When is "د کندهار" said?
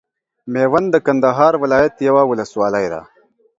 0.91-1.53